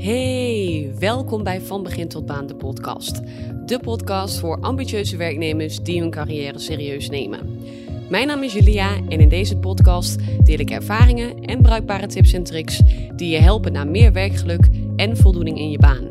[0.00, 3.20] Hey, welkom bij Van Begin tot Baan, de podcast.
[3.66, 7.60] De podcast voor ambitieuze werknemers die hun carrière serieus nemen.
[8.08, 12.42] Mijn naam is Julia en in deze podcast deel ik ervaringen en bruikbare tips en
[12.42, 12.80] tricks
[13.16, 16.08] die je helpen naar meer werkgeluk en voldoening in je baan.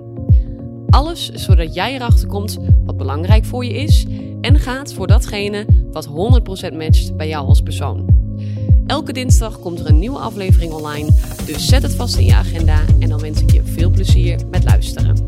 [0.90, 4.06] Alles zodat jij erachter komt wat belangrijk voor je is
[4.42, 6.12] en gaat voor datgene wat 100%
[6.78, 8.19] matcht bij jou als persoon.
[8.90, 11.12] Elke dinsdag komt er een nieuwe aflevering online,
[11.46, 14.64] dus zet het vast in je agenda en dan wens ik je veel plezier met
[14.64, 15.25] luisteren.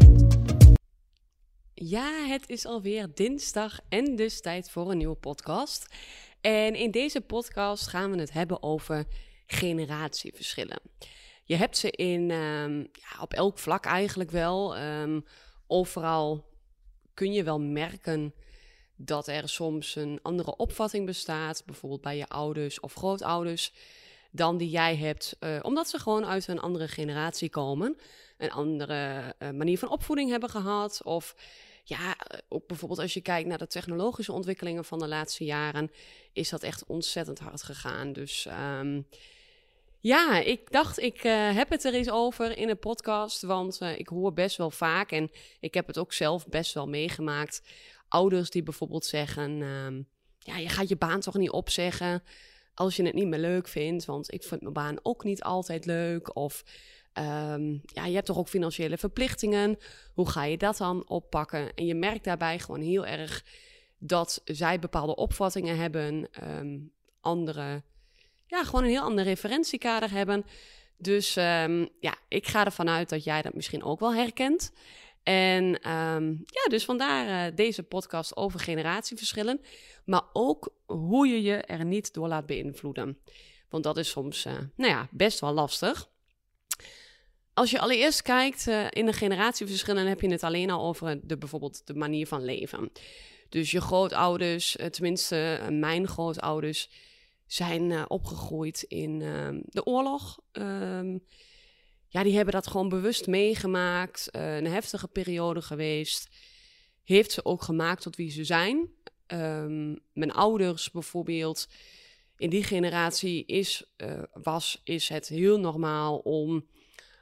[1.73, 5.95] Ja, het is alweer dinsdag en dus tijd voor een nieuwe podcast.
[6.41, 9.05] En in deze podcast gaan we het hebben over
[9.45, 10.81] generatieverschillen.
[11.43, 14.75] Je hebt ze in, ehm, ja, op elk vlak eigenlijk wel.
[14.75, 15.19] Ehm,
[15.67, 16.45] overal
[17.13, 18.33] kun je wel merken
[19.05, 23.73] dat er soms een andere opvatting bestaat, bijvoorbeeld bij je ouders of grootouders,
[24.31, 27.97] dan die jij hebt, uh, omdat ze gewoon uit een andere generatie komen,
[28.37, 31.03] een andere uh, manier van opvoeding hebben gehad.
[31.03, 31.35] Of
[31.83, 32.15] ja,
[32.49, 35.91] ook bijvoorbeeld als je kijkt naar de technologische ontwikkelingen van de laatste jaren,
[36.33, 38.13] is dat echt ontzettend hard gegaan.
[38.13, 38.47] Dus
[38.79, 39.07] um,
[39.99, 41.21] ja, ik dacht, ik
[41.53, 43.41] heb het er eens over in een podcast.
[43.41, 47.61] Want ik hoor best wel vaak, en ik heb het ook zelf best wel meegemaakt,
[48.11, 50.07] ouders die bijvoorbeeld zeggen: um,
[50.39, 52.23] Ja, je gaat je baan toch niet opzeggen
[52.73, 54.05] als je het niet meer leuk vindt.
[54.05, 56.35] Want ik vind mijn baan ook niet altijd leuk.
[56.35, 56.63] Of
[57.13, 59.77] um, ja, je hebt toch ook financiële verplichtingen.
[60.13, 61.73] Hoe ga je dat dan oppakken?
[61.73, 63.45] En je merkt daarbij gewoon heel erg
[63.97, 67.83] dat zij bepaalde opvattingen hebben, um, andere,
[68.45, 70.45] ja, gewoon een heel ander referentiekader hebben.
[70.97, 74.71] Dus ja, ik ga ervan uit dat jij dat misschien ook wel herkent.
[75.23, 79.61] En um, ja, dus vandaar uh, deze podcast over generatieverschillen.
[80.05, 83.17] Maar ook hoe je je er niet door laat beïnvloeden.
[83.69, 86.09] Want dat is soms, uh, nou ja, best wel lastig.
[87.53, 91.37] Als je allereerst kijkt uh, in de generatieverschillen, heb je het alleen al over de,
[91.37, 92.91] bijvoorbeeld de manier van leven.
[93.49, 96.89] Dus je grootouders, tenminste mijn grootouders,
[97.47, 99.19] zijn opgegroeid in
[99.65, 100.39] de oorlog.
[100.51, 101.23] Um,
[102.11, 104.29] ja, die hebben dat gewoon bewust meegemaakt.
[104.31, 106.29] Uh, een heftige periode geweest.
[107.03, 108.89] Heeft ze ook gemaakt tot wie ze zijn.
[109.27, 111.67] Um, mijn ouders bijvoorbeeld.
[112.37, 116.67] In die generatie is, uh, was, is het heel normaal om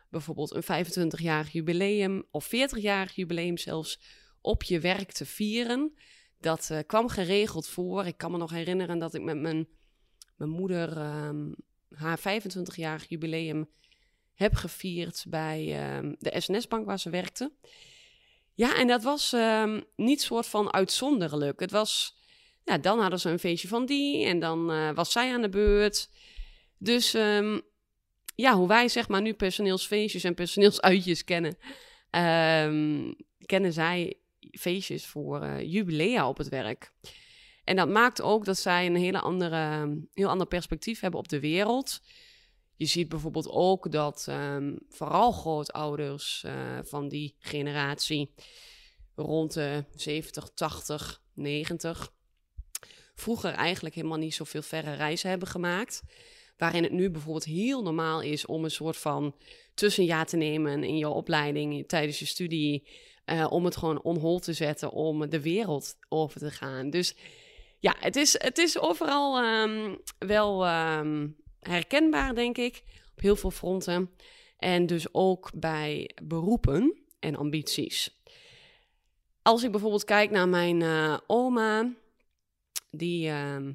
[0.10, 4.00] bijvoorbeeld een 25-jarig jubileum of 40-jarig jubileum zelfs
[4.42, 5.94] op je werk te vieren.
[6.40, 8.06] Dat uh, kwam geregeld voor.
[8.06, 9.68] Ik kan me nog herinneren dat ik met mijn,
[10.36, 11.56] mijn moeder um,
[11.90, 13.70] haar 25-jarig jubileum
[14.40, 17.52] heb gevierd bij um, de SNS-bank waar ze werkte.
[18.54, 21.60] Ja, en dat was um, niet soort van uitzonderlijk.
[21.60, 22.18] Het was,
[22.64, 25.50] ja, dan hadden ze een feestje van die en dan uh, was zij aan de
[25.50, 26.10] beurt.
[26.78, 27.62] Dus um,
[28.36, 31.58] ja, hoe wij zeg maar nu personeelsfeestjes en personeelsuitjes kennen,
[33.46, 34.18] kennen zij
[34.52, 36.92] feestjes voor uh, jubilea op het werk.
[37.64, 41.40] En dat maakt ook dat zij een hele andere, heel ander perspectief hebben op de
[41.40, 42.02] wereld.
[42.80, 48.34] Je ziet bijvoorbeeld ook dat um, vooral grootouders uh, van die generatie
[49.16, 52.14] rond de 70, 80, 90
[53.16, 56.02] vroeger eigenlijk helemaal niet zoveel verre reizen hebben gemaakt.
[56.58, 59.36] Waarin het nu bijvoorbeeld heel normaal is om een soort van
[59.74, 62.88] tussenjaar te nemen in je opleiding tijdens je studie.
[63.26, 66.90] Uh, om het gewoon on te zetten, om de wereld over te gaan.
[66.90, 67.16] Dus
[67.80, 73.52] ja, het is, het is overal um, wel um, herkenbaar, denk ik, op heel veel
[73.52, 74.12] fronten.
[74.58, 78.22] En dus ook bij beroepen en ambities.
[79.42, 81.94] Als ik bijvoorbeeld kijk naar mijn uh, oma,
[82.92, 83.70] die uh,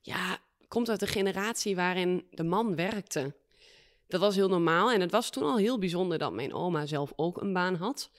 [0.00, 3.34] ja, komt uit een generatie waarin de man werkte.
[4.06, 7.12] Dat was heel normaal en het was toen al heel bijzonder dat mijn oma zelf
[7.16, 8.10] ook een baan had.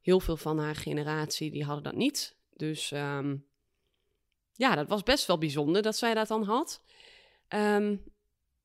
[0.00, 2.36] Heel veel van haar generatie die hadden dat niet.
[2.56, 3.46] Dus um,
[4.52, 6.82] ja, dat was best wel bijzonder dat zij dat dan had.
[7.54, 8.02] Um,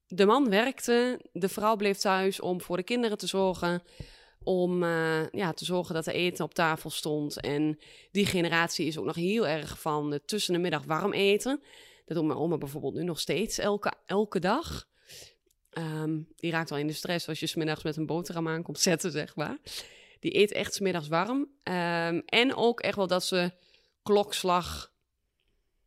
[0.07, 3.83] de man werkte, de vrouw bleef thuis om voor de kinderen te zorgen.
[4.43, 7.41] Om uh, ja, te zorgen dat er eten op tafel stond.
[7.41, 7.79] En
[8.11, 11.61] die generatie is ook nog heel erg van tussen de middag warm eten.
[12.05, 14.87] Dat doet mijn oma bijvoorbeeld nu nog steeds elke, elke dag.
[15.77, 18.79] Um, die raakt al in de stress als je smiddags met een boterham aan komt
[18.79, 19.57] zetten, zeg maar.
[20.19, 21.39] Die eet echt smiddags warm.
[21.63, 23.51] Um, en ook echt wel dat ze
[24.03, 24.92] klokslag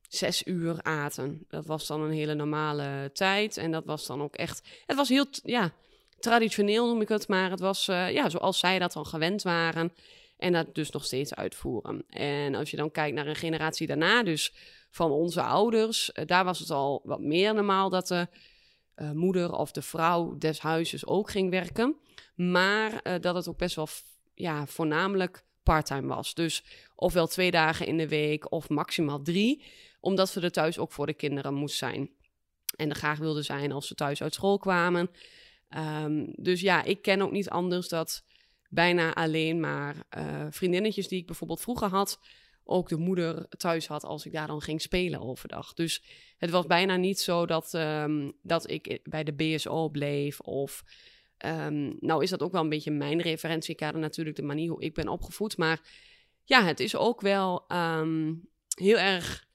[0.09, 1.45] zes uur aten.
[1.49, 3.57] Dat was dan een hele normale tijd.
[3.57, 4.69] En dat was dan ook echt.
[4.87, 5.73] Het was heel, ja,
[6.19, 7.51] traditioneel noem ik het maar.
[7.51, 9.93] Het was uh, ja, zoals zij dat dan gewend waren.
[10.37, 12.05] En dat dus nog steeds uitvoeren.
[12.09, 14.53] En als je dan kijkt naar een generatie daarna, dus
[14.91, 18.29] van onze ouders, uh, daar was het al wat meer normaal dat de
[18.97, 21.97] uh, moeder of de vrouw des huizes ook ging werken.
[22.35, 23.89] Maar dat het ook best wel
[24.35, 26.35] ja, voornamelijk parttime was.
[26.35, 26.65] Dus
[26.95, 29.63] ofwel twee dagen in de week of maximaal drie.
[30.07, 32.11] Omdat ze er thuis ook voor de kinderen moest zijn.
[32.77, 35.11] En er graag wilde zijn als ze thuis uit school kwamen.
[35.77, 38.25] Um, dus ja, ik ken ook niet anders dat
[38.69, 42.21] bijna alleen maar uh, vriendinnetjes die ik bijvoorbeeld vroeger had,
[42.65, 45.75] ook de moeder thuis had als ik daar dan ging spelen overdag.
[45.75, 46.03] Dus
[46.39, 50.85] het was bijna niet zo dat, um, dat ik bij de BSO bleef of...
[51.47, 54.95] Um, nou is dat ook wel een beetje mijn referentiekader natuurlijk, de manier hoe ik
[54.95, 55.57] ben opgevoed.
[55.57, 55.81] Maar
[56.45, 57.65] ja, het is ook wel
[58.77, 59.46] heel erg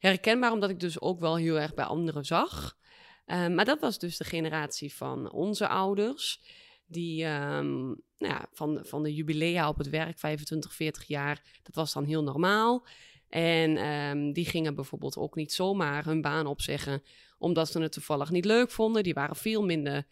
[0.00, 2.78] herkenbaar, omdat ik dus ook wel heel erg bij anderen zag.
[3.26, 6.40] Um, maar dat was dus de generatie van onze ouders
[6.86, 7.86] die um,
[8.18, 12.04] nou ja, van, van de jubilea op het werk, 25, 40 jaar, dat was dan
[12.04, 12.86] heel normaal.
[13.28, 17.02] En um, die gingen bijvoorbeeld ook niet zomaar hun baan opzeggen,
[17.38, 19.02] omdat ze het toevallig niet leuk vonden.
[19.02, 20.06] Die waren veel minder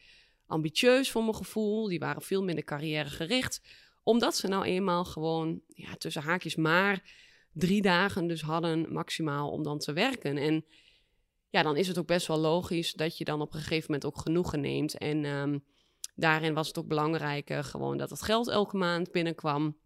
[0.46, 3.62] ambitieus voor mijn gevoel, die waren veel minder carrièregericht,
[4.02, 7.02] omdat ze nou eenmaal gewoon, ja, tussen haakjes maar,
[7.52, 10.36] drie dagen dus hadden maximaal om dan te werken.
[10.36, 10.64] En
[11.50, 14.04] ja, dan is het ook best wel logisch dat je dan op een gegeven moment
[14.06, 15.24] ook genoegen neemt en...
[15.24, 15.64] Um,
[16.18, 19.76] daarin was het ook belangrijk gewoon dat het geld elke maand binnenkwam.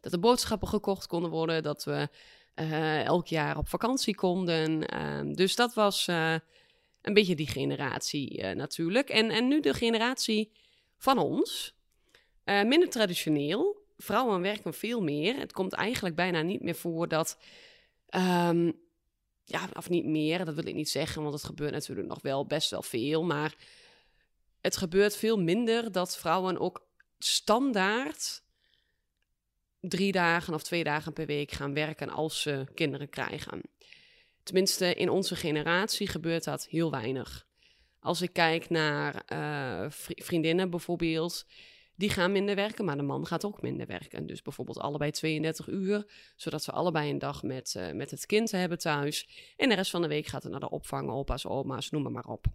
[0.00, 1.62] Dat de boodschappen gekocht konden worden.
[1.62, 2.08] Dat we
[2.54, 4.94] uh, elk jaar op vakantie konden.
[4.94, 6.34] Uh, dus dat was uh,
[7.02, 9.08] een beetje die generatie eh, natuurlijk.
[9.08, 10.52] En, en nu de generatie
[10.96, 11.76] van ons.
[12.44, 13.86] minder traditioneel.
[13.98, 15.36] Vrouwen werken veel meer.
[15.36, 17.38] Het komt eigenlijk bijna niet meer voor dat.
[18.14, 18.80] Um,
[19.44, 22.46] ja, of niet meer, dat wil ik niet zeggen, want het gebeurt natuurlijk nog wel
[22.46, 23.24] best wel veel.
[23.24, 23.54] Maar
[24.60, 26.86] het gebeurt veel minder dat vrouwen ook
[27.18, 28.42] standaard
[29.80, 33.60] drie dagen of twee dagen per week gaan werken als ze kinderen krijgen.
[34.42, 37.46] Tenminste, in onze generatie gebeurt dat heel weinig.
[38.00, 41.46] Als ik kijk naar uh, vriendinnen bijvoorbeeld,
[41.98, 44.26] die gaan minder werken, maar de man gaat ook minder werken.
[44.26, 46.06] Dus bijvoorbeeld allebei 32 uur,
[46.36, 49.28] zodat ze allebei een dag met, uh, met het kind hebben thuis.
[49.56, 52.24] En de rest van de week gaat het naar de opvang, opa's, oma's, noem maar,
[52.24, 52.46] op.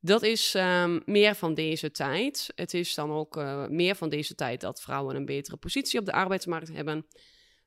[0.00, 2.52] Dat is um, meer van deze tijd.
[2.54, 6.06] Het is dan ook uh, meer van deze tijd dat vrouwen een betere positie op
[6.06, 7.06] de arbeidsmarkt hebben.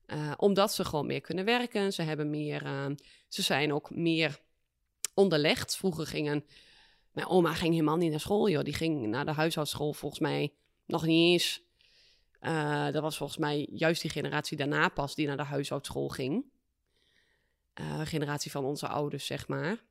[0.07, 1.93] Uh, omdat ze gewoon meer kunnen werken.
[1.93, 2.85] Ze, hebben meer, uh,
[3.27, 4.39] ze zijn ook meer
[5.13, 5.77] onderlegd.
[5.77, 6.45] Vroeger gingen.
[7.11, 8.63] Mijn oma ging helemaal niet naar school, joh.
[8.63, 10.53] Die ging naar de huishoudschool volgens mij
[10.89, 11.61] nog niet eens.
[12.91, 16.45] dat was volgens mij juist die generatie daarna pas die naar de huishoudschool ging.
[18.03, 19.87] generatie van onze ouders, zeg maar.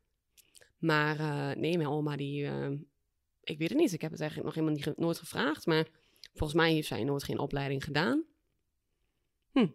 [0.78, 2.42] Maar uh, nee, mijn oma die...
[2.42, 2.70] Uh,
[3.42, 3.92] ik weet het niet.
[3.92, 5.66] Ik heb het eigenlijk nog helemaal niet, nooit gevraagd.
[5.66, 5.86] Maar
[6.34, 8.24] volgens mij heeft zij nooit geen opleiding gedaan.
[9.52, 9.66] Hm.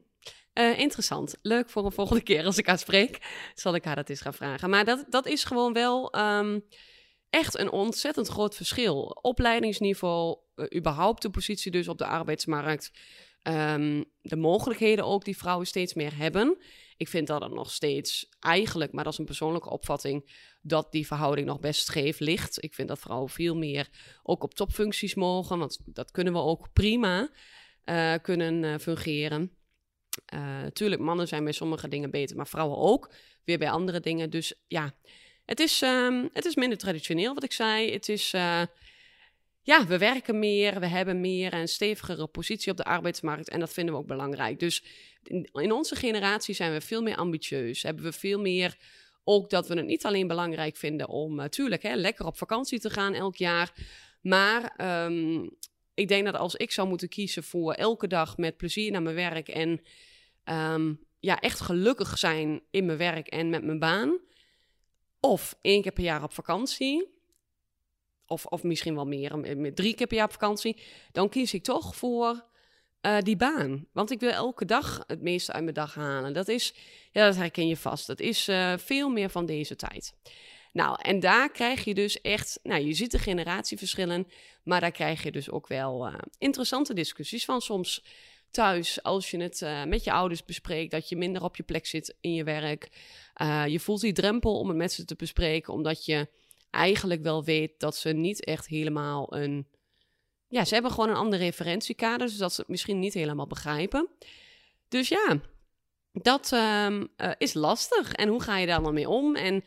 [0.53, 1.37] Uh, interessant.
[1.41, 3.19] Leuk voor een volgende keer als ik haar spreek.
[3.55, 4.69] Zal ik haar dat eens gaan vragen.
[4.69, 6.65] Maar dat, dat is gewoon wel um,
[7.33, 9.19] echt een ontzettend groot verschil.
[9.21, 10.37] Opleidingsniveau,
[10.75, 12.91] überhaupt de positie dus op de arbeidsmarkt.
[13.47, 16.57] Um, de mogelijkheden ook die vrouwen steeds meer hebben.
[16.97, 20.31] Ik vind dat er nog steeds eigenlijk, maar dat is een persoonlijke opvatting,
[20.61, 22.63] dat die verhouding nog best scheef ligt.
[22.63, 23.89] Ik vind dat vrouwen veel meer
[24.23, 27.31] ook op topfuncties mogen, want dat kunnen we ook prima
[27.85, 29.51] uh, kunnen uh, fungeren.
[30.33, 33.13] Uh, tuurlijk, mannen zijn bij sommige dingen beter, maar vrouwen ook.
[33.43, 34.29] Weer bij andere dingen.
[34.29, 34.93] Dus ja,
[35.45, 37.91] het is, um, het is minder traditioneel wat ik zei.
[37.91, 38.33] Het is
[39.63, 43.73] ja, we werken meer, we hebben meer een stevigere positie op de arbeidsmarkt en dat
[43.73, 44.59] vinden we ook belangrijk.
[44.59, 44.83] Dus
[45.23, 48.77] in, onze generatie zijn we veel meer ambitieus, hebben we veel meer
[49.23, 52.89] ook dat we het niet alleen belangrijk vinden om natuurlijk uh, lekker op vakantie te
[52.89, 53.73] gaan elk jaar,
[54.21, 55.49] maar um,
[55.93, 59.15] ik denk dat als ik zou moeten kiezen voor elke dag met plezier naar mijn
[59.15, 59.81] werk en
[60.45, 64.19] um, ja, echt gelukkig zijn in mijn werk en met mijn baan,
[65.25, 67.07] of één keer per jaar op vakantie,
[68.25, 71.95] of, of misschien wel meer, drie keer per jaar op vakantie, dan kies ik toch
[71.95, 72.45] voor
[73.01, 73.87] uh, die baan.
[73.91, 76.33] Want ik wil elke dag het meeste uit mijn dag halen.
[76.33, 76.73] Dat is,
[77.11, 78.07] ja, dat herken je vast.
[78.07, 80.13] Dat is uh, veel meer van deze tijd.
[80.71, 84.27] Nou, en daar krijg je dus echt, nou, je ziet de generatieverschillen,
[84.63, 88.03] maar daar krijg je dus ook wel uh, interessante discussies van soms
[88.53, 91.85] thuis, als je het uh, met je ouders bespreekt, dat je minder op je plek
[91.85, 92.89] zit in je werk.
[93.41, 96.27] Uh, je voelt die drempel om het met ze te bespreken, omdat je
[96.69, 99.67] eigenlijk wel weet dat ze niet echt helemaal een.
[100.47, 104.09] Ja, ze hebben gewoon een andere referentiekader, dus dat ze het misschien niet helemaal begrijpen.
[104.87, 105.39] Dus ja,
[106.11, 108.13] dat um, uh, is lastig.
[108.13, 109.35] En hoe ga je daar dan mee om?
[109.35, 109.63] En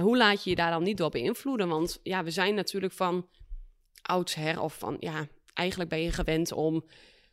[0.00, 1.68] hoe laat je je daar dan niet door beïnvloeden?
[1.68, 3.28] Want ja, we zijn natuurlijk van
[4.02, 6.84] oudsher of van ja, eigenlijk ben je gewend om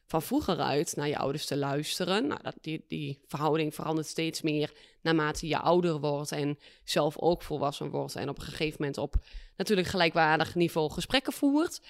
[0.09, 2.27] van vroeger uit naar je ouders te luisteren.
[2.27, 7.41] Nou, dat, die, die verhouding verandert steeds meer naarmate je ouder wordt en zelf ook
[7.41, 8.15] volwassen wordt.
[8.15, 9.15] En op een gegeven moment op
[9.57, 11.81] natuurlijk gelijkwaardig niveau gesprekken voert.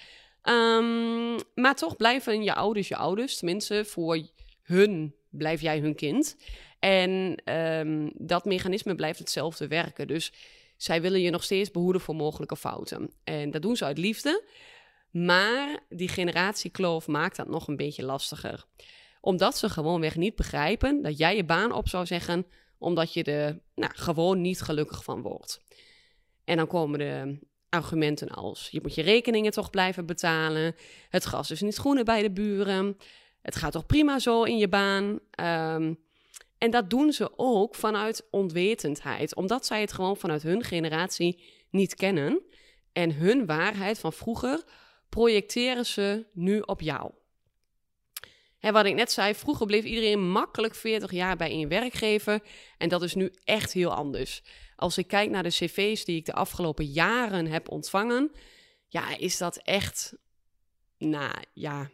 [0.42, 3.36] Ehm, maar toch blijven je ouders je ouders.
[3.36, 4.20] Tenminste, voor
[4.62, 6.36] hun blijf jij hun kind.
[6.78, 10.06] En ehm, dat mechanisme blijft hetzelfde werken.
[10.06, 10.32] Dus
[10.76, 13.10] zij willen je nog steeds behoeden voor mogelijke fouten.
[13.24, 14.44] En dat doen ze uit liefde.
[15.10, 18.64] Maar die generatiekloof maakt dat nog een beetje lastiger.
[19.20, 22.46] Omdat ze gewoonweg niet begrijpen dat jij je baan op zou zeggen,
[22.78, 25.60] omdat je er nou, gewoon niet gelukkig van wordt.
[26.44, 27.38] En dan komen de
[27.68, 30.74] argumenten als: je moet je rekeningen toch blijven betalen,
[31.08, 32.96] het gras is niet groener bij de buren,
[33.42, 35.18] het gaat toch prima zo in je baan.
[35.74, 35.98] Um,
[36.58, 41.94] en dat doen ze ook vanuit onwetendheid, omdat zij het gewoon vanuit hun generatie niet
[41.94, 42.42] kennen.
[42.92, 44.64] En hun waarheid van vroeger
[45.10, 47.10] projecteren ze nu op jou.
[48.58, 52.42] Hè, wat ik net zei, vroeger bleef iedereen makkelijk 40 jaar bij een werkgever.
[52.78, 54.42] En dat is nu echt heel anders.
[54.76, 58.32] Als ik kijk naar de cv's die ik de afgelopen jaren heb ontvangen,
[58.86, 60.14] ja, is dat echt,
[60.98, 61.90] nou ja,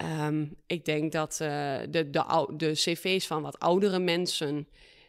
[0.00, 4.68] Ehm, ik denk dat uh, de, de, de cv's van wat oudere mensen,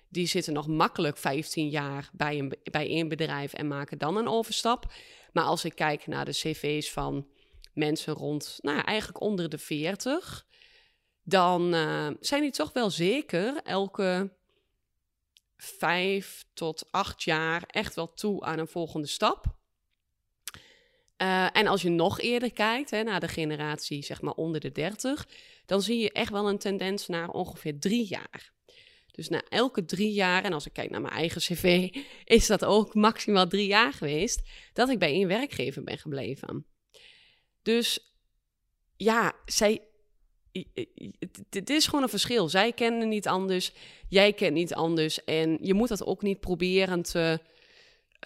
[0.10, 4.28] die zitten nog makkelijk 15 jaar bij een, bij één bedrijf en maken dan een
[4.28, 4.94] overstap.
[5.32, 7.28] Maar als ik kijk naar de cv's van
[7.74, 10.46] mensen rond, nou eigenlijk onder de 40,
[11.24, 14.32] dan uh, zijn die toch wel zeker elke
[15.58, 19.46] vijf tot acht jaar echt wel toe aan een volgende stap.
[21.18, 24.72] Uh, en als je nog eerder kijkt, hè, naar de generatie zeg maar onder de
[24.72, 25.28] 30,
[25.66, 28.52] dan zie je echt wel een tendens naar ongeveer drie jaar.
[29.12, 31.89] Dus na elke drie jaar, en als ik kijk naar mijn eigen cv,
[32.25, 34.41] is dat ook maximaal drie jaar geweest
[34.74, 36.65] dat ik bij één werkgever ben gebleven.
[37.62, 38.15] Dus
[38.98, 39.82] ja, zij,
[41.50, 42.50] het is gewoon een verschil.
[42.50, 43.74] Zij kennen niet anders,
[44.10, 45.24] jij kent niet anders.
[45.24, 47.39] En je moet dat ook niet proberen te,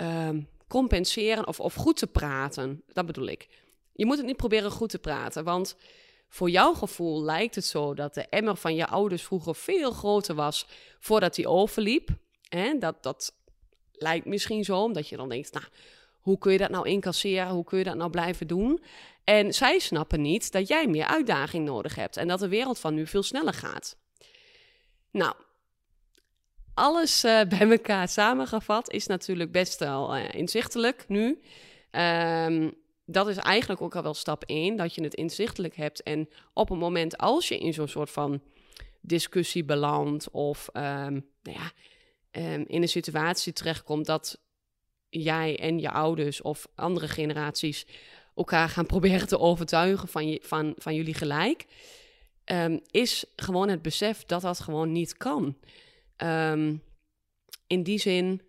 [0.01, 0.29] uh,
[0.67, 2.83] compenseren of, of goed te praten.
[2.87, 3.47] Dat bedoel ik.
[3.93, 5.77] Je moet het niet proberen goed te praten, want
[6.29, 10.35] voor jouw gevoel lijkt het zo dat de emmer van je ouders vroeger veel groter
[10.35, 10.67] was
[10.99, 12.09] voordat die overliep.
[12.49, 13.33] En dat, dat
[13.91, 15.65] lijkt misschien zo, omdat je dan denkt, nou,
[16.21, 17.49] hoe kun je dat nou incasseren?
[17.49, 18.83] Hoe kun je dat nou blijven doen?
[19.23, 22.93] En zij snappen niet dat jij meer uitdaging nodig hebt en dat de wereld van
[22.93, 23.97] nu veel sneller gaat.
[25.11, 25.33] Nou,
[26.73, 31.41] alles uh, bij elkaar samengevat is natuurlijk best wel uh, inzichtelijk nu.
[31.91, 36.03] Um, dat is eigenlijk ook al wel stap 1, dat je het inzichtelijk hebt.
[36.03, 38.41] En op een moment als je in zo'n soort van
[39.01, 41.71] discussie belandt of um, nou ja,
[42.53, 44.39] um, in een situatie terechtkomt dat
[45.09, 47.85] jij en je ouders of andere generaties
[48.35, 51.65] elkaar gaan proberen te overtuigen van, je, van, van jullie gelijk,
[52.91, 55.57] is gewoon het besef dat dat gewoon niet kan.
[57.67, 58.41] In die zin,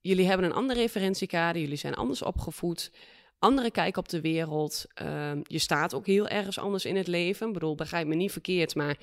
[0.00, 2.90] jullie hebben een andere referentiekader, jullie zijn anders opgevoed,
[3.38, 4.84] andere kijk op de wereld.
[5.02, 7.46] Um, je staat ook heel ergens anders in het leven.
[7.46, 8.98] Ik bedoel, begrijp me niet verkeerd, maar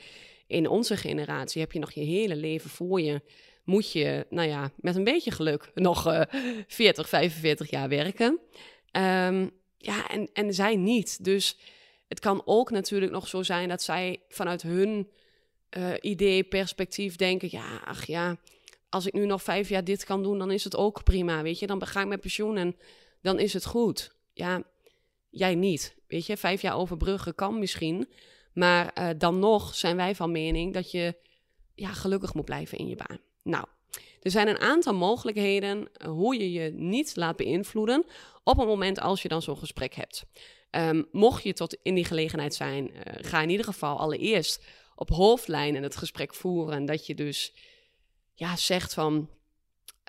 [0.47, 3.21] in onze generatie heb je nog je hele leven voor je.
[3.63, 6.21] Moet je, nou ja, met een beetje geluk nog uh,
[6.67, 8.39] 40, 45 jaar werken.
[8.91, 11.23] Um, ja, en, en zij niet.
[11.23, 11.57] Dus
[12.07, 15.09] het kan ook natuurlijk nog zo zijn dat zij vanuit hun
[15.77, 18.37] uh, idee, perspectief denken: ja, ach ja,
[18.89, 21.41] als ik nu nog vijf jaar dit kan doen, dan is het ook prima.
[21.41, 22.75] Weet je, dan ga ik met pensioen en
[23.21, 24.14] dan is het goed.
[24.35, 24.63] Ja,
[25.29, 25.95] jij niet.
[26.07, 28.09] Weet je, vijf jaar overbruggen kan misschien.
[28.53, 31.15] Maar uh, dan nog zijn wij van mening dat je
[31.73, 33.19] ja, gelukkig moet blijven in je baan.
[33.43, 33.65] Nou,
[34.21, 38.05] er zijn een aantal mogelijkheden uh, hoe je je niet laat beïnvloeden
[38.43, 40.25] op het moment als je dan zo'n gesprek hebt.
[40.71, 44.65] Um, mocht je tot in die gelegenheid zijn, uh, ga in ieder geval allereerst
[44.95, 46.85] op hoofdlijnen het gesprek voeren.
[46.85, 47.53] Dat je dus
[48.33, 49.29] ja, zegt van.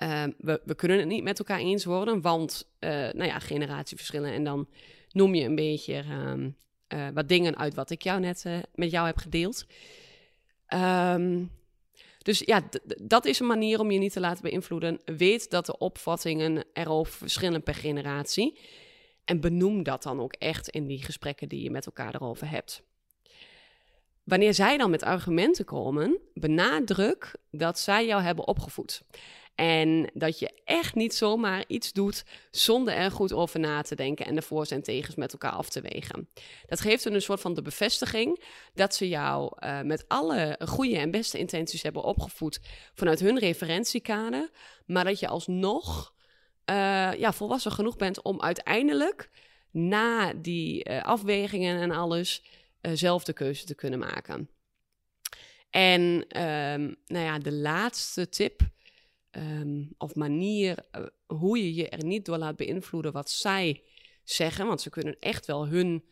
[0.03, 4.31] Uh, we, we kunnen het niet met elkaar eens worden, want uh, nou ja, generatieverschillen.
[4.33, 4.67] En dan
[5.11, 6.03] noem je een beetje
[6.93, 9.65] uh, wat dingen uit wat ik jou net eh, met jou heb gedeeld.
[10.73, 11.51] Um,
[12.17, 12.69] dus ja,
[13.01, 14.99] dat is een manier om je niet te laten beïnvloeden.
[15.05, 18.59] Weet dat de opvattingen erover verschillen per generatie.
[19.25, 22.83] En benoem dat dan ook echt in die gesprekken die je met elkaar erover hebt.
[24.23, 29.03] Wanneer zij dan met argumenten komen, benadruk dat zij jou hebben opgevoed.
[29.57, 34.25] En dat je echt niet zomaar iets doet zonder er goed over na te denken
[34.25, 36.29] en de voor's en tegens met elkaar af te wegen.
[36.65, 41.11] Dat geeft een soort van de bevestiging dat ze jou uh, met alle goede en
[41.11, 42.59] beste intenties hebben opgevoed
[42.93, 44.49] vanuit hun referentiekader,
[44.85, 46.13] maar dat je alsnog
[46.69, 49.29] uh, ja, volwassen genoeg bent om uiteindelijk
[49.71, 52.43] na die uh, afwegingen en alles
[52.81, 54.49] zelf de keuze te kunnen maken.
[55.69, 58.61] En ehm, nou ja, de laatste tip
[59.37, 63.83] ehm, of manier uh, hoe je je er niet door laat beïnvloeden wat zij
[64.23, 66.03] zeggen, want ze kunnen echt wel hun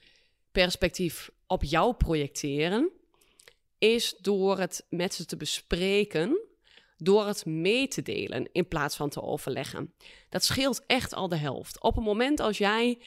[0.51, 2.91] perspectief op jou projecteren,
[3.77, 6.39] is door het met ze te bespreken,
[6.97, 9.93] door het mee te delen in plaats van te overleggen.
[10.29, 11.81] Dat scheelt echt al de helft.
[11.81, 12.99] Op het moment als jij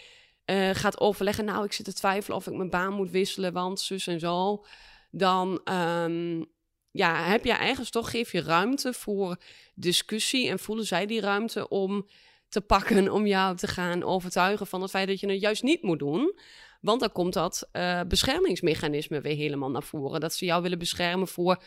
[0.47, 3.81] uh, gaat overleggen, nou, ik zit te twijfelen of ik mijn baan moet wisselen, want
[3.81, 4.65] zus en zo,
[5.11, 6.47] dan um,
[6.91, 9.37] ja, heb je eigenlijk toch, geef je ruimte voor
[9.75, 12.09] discussie en voelen zij die ruimte om
[12.49, 15.83] te pakken, om jou te gaan overtuigen van het feit dat je het juist niet
[15.83, 16.39] moet doen.
[16.81, 20.21] Want dan komt dat uh, beschermingsmechanisme weer helemaal naar voren.
[20.21, 21.63] Dat ze jou willen beschermen voor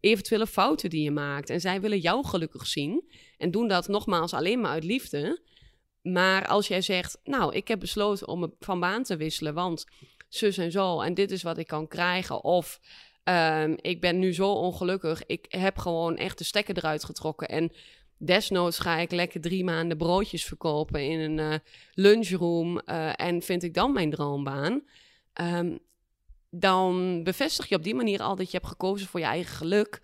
[0.00, 1.50] eventuele fouten die je maakt.
[1.50, 3.10] En zij willen jou gelukkig zien.
[3.36, 5.42] En doen dat nogmaals alleen maar uit liefde.
[6.02, 9.84] Maar als jij zegt, nou, ik heb besloten om van baan te wisselen, want
[10.28, 12.44] zus en zo, en dit is wat ik kan krijgen.
[12.44, 12.80] Of
[13.28, 17.48] um, ik ben nu zo ongelukkig, ik heb gewoon echt de stekker eruit getrokken.
[17.48, 17.72] En
[18.16, 21.58] desnoods ga ik lekker drie maanden broodjes verkopen in een uh,
[21.94, 22.80] lunchroom.
[22.86, 24.82] Uh, en vind ik dan mijn droombaan.
[25.40, 25.78] Um,
[26.50, 30.00] dan bevestig je op die manier al dat je hebt gekozen voor je eigen geluk.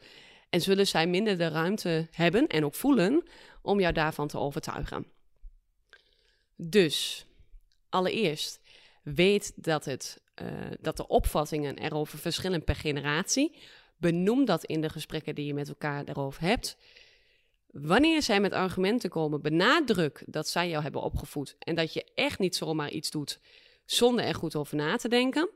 [0.51, 3.23] En zullen zij minder de ruimte hebben en ook voelen
[3.63, 5.07] om jou daarvan te overtuigen.
[6.57, 7.27] Dus,
[7.89, 8.61] allereerst,
[9.03, 10.49] weet dat, het, uh,
[10.81, 13.57] dat de opvattingen erover verschillen per generatie.
[13.97, 16.77] Benoem dat in de gesprekken die je met elkaar erover hebt.
[17.67, 22.39] Wanneer zij met argumenten komen, benadruk dat zij jou hebben opgevoed en dat je echt
[22.39, 23.41] niet zomaar iets doet
[23.85, 25.51] zonder er goed over na te denken.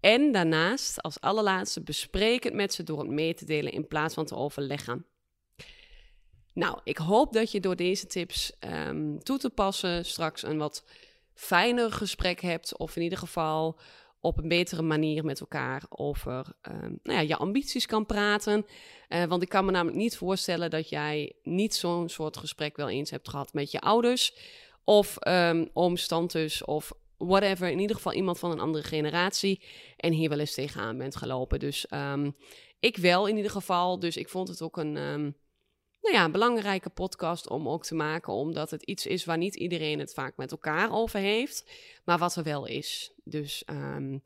[0.00, 4.14] En daarnaast, als allerlaatste, bespreek het met ze door het mee te delen in plaats
[4.14, 5.06] van te overleggen.
[6.54, 10.84] Nou, ik hoop dat je door deze tips um, toe te passen straks een wat
[11.34, 12.76] fijner gesprek hebt.
[12.76, 13.78] Of in ieder geval
[14.20, 18.66] op een betere manier met elkaar over um, nou ja, je ambities kan praten.
[19.08, 22.88] Uh, want ik kan me namelijk niet voorstellen dat jij niet zo'n soort gesprek wel
[22.88, 24.36] eens hebt gehad met je ouders.
[24.84, 27.68] Of um, ooms, tantes of whatever.
[27.68, 29.62] In ieder geval iemand van een andere generatie.
[29.96, 31.58] En hier wel eens tegenaan bent gelopen.
[31.58, 32.36] Dus um,
[32.80, 33.98] ik wel in ieder geval.
[33.98, 35.34] Dus ik vond het ook een
[36.04, 39.54] nou ja, een belangrijke podcast om ook te maken, omdat het iets is waar niet
[39.54, 41.70] iedereen het vaak met elkaar over heeft,
[42.04, 43.12] maar wat er wel is.
[43.22, 44.22] Dus um,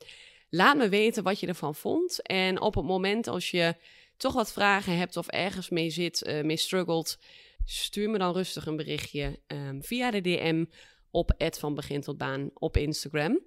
[0.49, 2.21] laat me weten wat je ervan vond.
[2.21, 3.75] En op het moment als je
[4.17, 7.17] toch wat vragen hebt of ergens mee zit, uh, mee struggelt,
[7.65, 10.65] stuur me dan rustig een berichtje um, via de DM
[11.11, 13.39] op van begin tot baan op Instagram.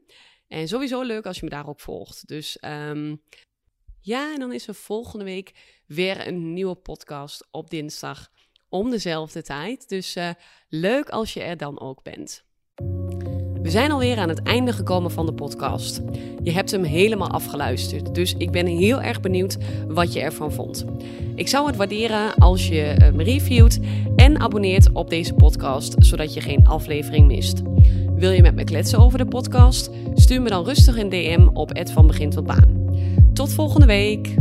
[0.48, 2.28] En sowieso leuk als je me daarop volgt.
[2.28, 3.22] Dus um,
[4.02, 5.52] ja, en dan is er volgende week
[5.86, 8.30] weer een nieuwe podcast op dinsdag
[8.68, 9.88] om dezelfde tijd.
[9.88, 10.28] Dus uh,
[10.68, 12.44] leuk als je er dan ook bent.
[13.62, 16.00] We zijn alweer aan het einde gekomen van de podcast.
[16.42, 19.56] Je hebt hem helemaal afgeluisterd, dus ik ben heel erg benieuwd
[19.88, 20.84] wat je ervan vond.
[21.34, 23.78] Ik zou het waarderen als je hem reviewt
[24.16, 27.62] en abonneert op deze podcast, zodat je geen aflevering mist.
[28.14, 29.90] Wil je met me kletsen over de podcast?
[30.14, 32.81] Stuur me dan rustig een DM op het van begin tot baan.
[33.32, 34.34] Tot volgende week!